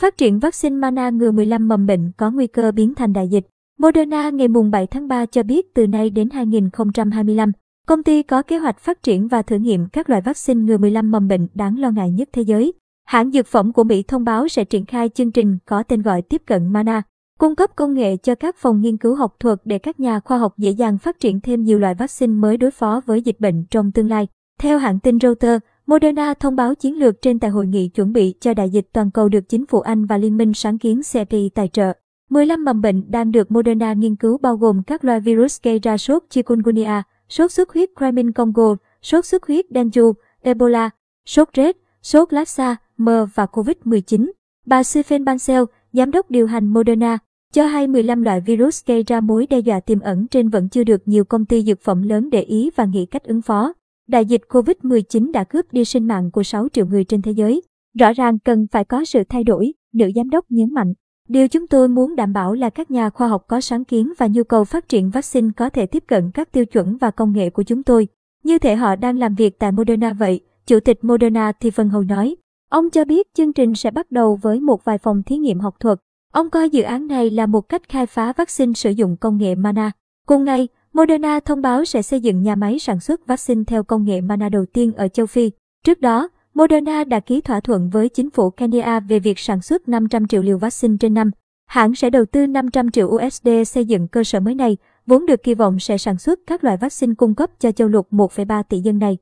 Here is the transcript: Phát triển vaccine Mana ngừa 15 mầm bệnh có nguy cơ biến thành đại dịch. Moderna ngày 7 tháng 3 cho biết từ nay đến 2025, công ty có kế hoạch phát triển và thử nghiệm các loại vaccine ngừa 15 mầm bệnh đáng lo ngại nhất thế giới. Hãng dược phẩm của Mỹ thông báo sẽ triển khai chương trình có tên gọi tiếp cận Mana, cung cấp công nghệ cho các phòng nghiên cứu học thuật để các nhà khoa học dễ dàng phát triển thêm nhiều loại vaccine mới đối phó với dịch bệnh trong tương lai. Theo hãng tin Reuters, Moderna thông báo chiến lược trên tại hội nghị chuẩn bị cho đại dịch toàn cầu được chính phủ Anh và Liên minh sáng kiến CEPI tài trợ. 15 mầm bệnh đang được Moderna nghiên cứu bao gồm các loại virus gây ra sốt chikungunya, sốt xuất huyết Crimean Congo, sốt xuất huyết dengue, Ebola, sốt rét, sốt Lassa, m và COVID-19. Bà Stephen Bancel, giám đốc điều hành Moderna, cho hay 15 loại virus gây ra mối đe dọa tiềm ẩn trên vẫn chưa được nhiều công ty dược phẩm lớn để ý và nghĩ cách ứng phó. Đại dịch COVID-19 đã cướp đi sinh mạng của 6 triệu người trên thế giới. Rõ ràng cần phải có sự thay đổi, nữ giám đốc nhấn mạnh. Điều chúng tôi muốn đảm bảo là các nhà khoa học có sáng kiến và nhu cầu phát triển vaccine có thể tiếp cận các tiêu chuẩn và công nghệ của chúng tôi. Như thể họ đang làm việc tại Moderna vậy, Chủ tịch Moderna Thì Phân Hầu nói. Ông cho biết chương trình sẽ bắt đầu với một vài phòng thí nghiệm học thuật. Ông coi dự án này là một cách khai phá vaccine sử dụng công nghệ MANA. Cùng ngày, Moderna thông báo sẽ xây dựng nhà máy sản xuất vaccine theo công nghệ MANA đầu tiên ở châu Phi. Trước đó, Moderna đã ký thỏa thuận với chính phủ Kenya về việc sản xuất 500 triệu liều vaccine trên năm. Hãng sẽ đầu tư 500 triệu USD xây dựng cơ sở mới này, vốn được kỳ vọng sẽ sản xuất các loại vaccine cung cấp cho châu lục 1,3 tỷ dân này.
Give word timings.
Phát 0.00 0.16
triển 0.16 0.38
vaccine 0.38 0.76
Mana 0.76 1.10
ngừa 1.10 1.30
15 1.30 1.68
mầm 1.68 1.86
bệnh 1.86 2.12
có 2.16 2.30
nguy 2.30 2.46
cơ 2.46 2.72
biến 2.72 2.94
thành 2.94 3.12
đại 3.12 3.28
dịch. 3.28 3.46
Moderna 3.78 4.30
ngày 4.30 4.48
7 4.72 4.86
tháng 4.86 5.08
3 5.08 5.26
cho 5.26 5.42
biết 5.42 5.74
từ 5.74 5.86
nay 5.86 6.10
đến 6.10 6.30
2025, 6.30 7.52
công 7.86 8.02
ty 8.02 8.22
có 8.22 8.42
kế 8.42 8.58
hoạch 8.58 8.78
phát 8.78 9.02
triển 9.02 9.28
và 9.28 9.42
thử 9.42 9.56
nghiệm 9.56 9.88
các 9.88 10.10
loại 10.10 10.22
vaccine 10.22 10.60
ngừa 10.60 10.78
15 10.78 11.10
mầm 11.10 11.28
bệnh 11.28 11.46
đáng 11.54 11.78
lo 11.78 11.90
ngại 11.90 12.10
nhất 12.10 12.28
thế 12.32 12.42
giới. 12.42 12.72
Hãng 13.06 13.30
dược 13.30 13.46
phẩm 13.46 13.72
của 13.72 13.84
Mỹ 13.84 14.02
thông 14.02 14.24
báo 14.24 14.48
sẽ 14.48 14.64
triển 14.64 14.86
khai 14.86 15.08
chương 15.08 15.32
trình 15.32 15.58
có 15.66 15.82
tên 15.82 16.02
gọi 16.02 16.22
tiếp 16.22 16.42
cận 16.46 16.72
Mana, 16.72 17.02
cung 17.38 17.54
cấp 17.54 17.70
công 17.76 17.94
nghệ 17.94 18.16
cho 18.16 18.34
các 18.34 18.56
phòng 18.58 18.80
nghiên 18.80 18.96
cứu 18.96 19.14
học 19.14 19.36
thuật 19.40 19.58
để 19.64 19.78
các 19.78 20.00
nhà 20.00 20.20
khoa 20.20 20.38
học 20.38 20.54
dễ 20.58 20.70
dàng 20.70 20.98
phát 20.98 21.20
triển 21.20 21.40
thêm 21.40 21.62
nhiều 21.62 21.78
loại 21.78 21.94
vaccine 21.94 22.32
mới 22.32 22.56
đối 22.56 22.70
phó 22.70 23.00
với 23.06 23.22
dịch 23.22 23.40
bệnh 23.40 23.64
trong 23.70 23.92
tương 23.92 24.08
lai. 24.08 24.28
Theo 24.60 24.78
hãng 24.78 24.98
tin 24.98 25.18
Reuters, 25.20 25.64
Moderna 25.90 26.34
thông 26.34 26.56
báo 26.56 26.74
chiến 26.74 26.98
lược 26.98 27.22
trên 27.22 27.38
tại 27.38 27.50
hội 27.50 27.66
nghị 27.66 27.88
chuẩn 27.88 28.12
bị 28.12 28.34
cho 28.40 28.54
đại 28.54 28.70
dịch 28.70 28.88
toàn 28.92 29.10
cầu 29.10 29.28
được 29.28 29.48
chính 29.48 29.66
phủ 29.66 29.80
Anh 29.80 30.06
và 30.06 30.18
Liên 30.18 30.36
minh 30.36 30.54
sáng 30.54 30.78
kiến 30.78 31.00
CEPI 31.12 31.48
tài 31.48 31.68
trợ. 31.68 31.92
15 32.30 32.64
mầm 32.64 32.80
bệnh 32.80 33.10
đang 33.10 33.30
được 33.30 33.50
Moderna 33.50 33.92
nghiên 33.92 34.16
cứu 34.16 34.38
bao 34.38 34.56
gồm 34.56 34.82
các 34.82 35.04
loại 35.04 35.20
virus 35.20 35.62
gây 35.62 35.78
ra 35.78 35.98
sốt 35.98 36.22
chikungunya, 36.30 37.02
sốt 37.28 37.52
xuất 37.52 37.72
huyết 37.72 37.88
Crimean 37.98 38.32
Congo, 38.32 38.76
sốt 39.02 39.24
xuất 39.24 39.46
huyết 39.46 39.64
dengue, 39.70 40.12
Ebola, 40.42 40.90
sốt 41.26 41.48
rét, 41.54 41.76
sốt 42.02 42.32
Lassa, 42.32 42.76
m 42.96 43.08
và 43.34 43.46
COVID-19. 43.52 44.30
Bà 44.66 44.82
Stephen 44.82 45.24
Bancel, 45.24 45.62
giám 45.92 46.10
đốc 46.10 46.30
điều 46.30 46.46
hành 46.46 46.66
Moderna, 46.66 47.18
cho 47.52 47.66
hay 47.66 47.86
15 47.86 48.22
loại 48.22 48.40
virus 48.40 48.86
gây 48.86 49.02
ra 49.02 49.20
mối 49.20 49.46
đe 49.46 49.58
dọa 49.58 49.80
tiềm 49.80 50.00
ẩn 50.00 50.26
trên 50.26 50.48
vẫn 50.48 50.68
chưa 50.68 50.84
được 50.84 51.08
nhiều 51.08 51.24
công 51.24 51.44
ty 51.44 51.62
dược 51.62 51.80
phẩm 51.80 52.02
lớn 52.02 52.30
để 52.30 52.42
ý 52.42 52.70
và 52.76 52.84
nghĩ 52.84 53.06
cách 53.06 53.24
ứng 53.24 53.42
phó. 53.42 53.72
Đại 54.08 54.24
dịch 54.24 54.42
COVID-19 54.48 55.32
đã 55.32 55.44
cướp 55.44 55.72
đi 55.72 55.84
sinh 55.84 56.06
mạng 56.06 56.30
của 56.30 56.42
6 56.42 56.68
triệu 56.72 56.86
người 56.86 57.04
trên 57.04 57.22
thế 57.22 57.32
giới. 57.32 57.62
Rõ 57.98 58.12
ràng 58.12 58.38
cần 58.38 58.66
phải 58.70 58.84
có 58.84 59.04
sự 59.04 59.22
thay 59.28 59.44
đổi, 59.44 59.72
nữ 59.92 60.10
giám 60.14 60.30
đốc 60.30 60.44
nhấn 60.48 60.74
mạnh. 60.74 60.94
Điều 61.28 61.48
chúng 61.48 61.66
tôi 61.66 61.88
muốn 61.88 62.16
đảm 62.16 62.32
bảo 62.32 62.54
là 62.54 62.70
các 62.70 62.90
nhà 62.90 63.10
khoa 63.10 63.28
học 63.28 63.44
có 63.48 63.60
sáng 63.60 63.84
kiến 63.84 64.12
và 64.18 64.26
nhu 64.26 64.44
cầu 64.44 64.64
phát 64.64 64.88
triển 64.88 65.10
vaccine 65.10 65.48
có 65.56 65.70
thể 65.70 65.86
tiếp 65.86 66.04
cận 66.06 66.30
các 66.30 66.52
tiêu 66.52 66.64
chuẩn 66.64 66.96
và 66.96 67.10
công 67.10 67.32
nghệ 67.32 67.50
của 67.50 67.62
chúng 67.62 67.82
tôi. 67.82 68.08
Như 68.44 68.58
thể 68.58 68.76
họ 68.76 68.96
đang 68.96 69.18
làm 69.18 69.34
việc 69.34 69.58
tại 69.58 69.72
Moderna 69.72 70.12
vậy, 70.12 70.40
Chủ 70.66 70.80
tịch 70.80 71.04
Moderna 71.04 71.52
Thì 71.60 71.70
Phân 71.70 71.88
Hầu 71.88 72.02
nói. 72.02 72.36
Ông 72.70 72.90
cho 72.90 73.04
biết 73.04 73.34
chương 73.34 73.52
trình 73.52 73.74
sẽ 73.74 73.90
bắt 73.90 74.10
đầu 74.10 74.38
với 74.42 74.60
một 74.60 74.84
vài 74.84 74.98
phòng 74.98 75.22
thí 75.22 75.36
nghiệm 75.36 75.60
học 75.60 75.76
thuật. 75.80 75.98
Ông 76.32 76.50
coi 76.50 76.70
dự 76.70 76.82
án 76.82 77.06
này 77.06 77.30
là 77.30 77.46
một 77.46 77.68
cách 77.68 77.88
khai 77.88 78.06
phá 78.06 78.32
vaccine 78.32 78.72
sử 78.72 78.90
dụng 78.90 79.16
công 79.16 79.38
nghệ 79.38 79.54
MANA. 79.54 79.90
Cùng 80.26 80.44
ngày, 80.44 80.68
Moderna 80.98 81.40
thông 81.40 81.62
báo 81.62 81.84
sẽ 81.84 82.02
xây 82.02 82.20
dựng 82.20 82.42
nhà 82.42 82.54
máy 82.54 82.78
sản 82.78 83.00
xuất 83.00 83.26
vaccine 83.26 83.62
theo 83.66 83.82
công 83.82 84.04
nghệ 84.04 84.20
MANA 84.20 84.48
đầu 84.48 84.64
tiên 84.72 84.92
ở 84.92 85.08
châu 85.08 85.26
Phi. 85.26 85.50
Trước 85.84 86.00
đó, 86.00 86.28
Moderna 86.54 87.04
đã 87.04 87.20
ký 87.20 87.40
thỏa 87.40 87.60
thuận 87.60 87.90
với 87.90 88.08
chính 88.08 88.30
phủ 88.30 88.50
Kenya 88.50 89.00
về 89.00 89.18
việc 89.18 89.38
sản 89.38 89.62
xuất 89.62 89.88
500 89.88 90.26
triệu 90.26 90.42
liều 90.42 90.58
vaccine 90.58 90.96
trên 91.00 91.14
năm. 91.14 91.30
Hãng 91.66 91.94
sẽ 91.94 92.10
đầu 92.10 92.24
tư 92.24 92.46
500 92.46 92.90
triệu 92.90 93.08
USD 93.08 93.48
xây 93.66 93.84
dựng 93.84 94.08
cơ 94.08 94.24
sở 94.24 94.40
mới 94.40 94.54
này, 94.54 94.76
vốn 95.06 95.26
được 95.26 95.42
kỳ 95.42 95.54
vọng 95.54 95.78
sẽ 95.78 95.98
sản 95.98 96.18
xuất 96.18 96.40
các 96.46 96.64
loại 96.64 96.76
vaccine 96.76 97.14
cung 97.14 97.34
cấp 97.34 97.50
cho 97.60 97.72
châu 97.72 97.88
lục 97.88 98.12
1,3 98.12 98.62
tỷ 98.62 98.78
dân 98.78 98.98
này. 98.98 99.18